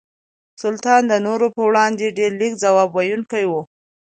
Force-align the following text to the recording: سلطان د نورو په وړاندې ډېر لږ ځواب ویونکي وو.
سلطان 0.61 1.01
د 1.07 1.13
نورو 1.25 1.47
په 1.55 1.61
وړاندې 1.69 2.15
ډېر 2.17 2.31
لږ 2.41 2.53
ځواب 2.63 2.89
ویونکي 2.93 3.43
وو. 3.47 3.61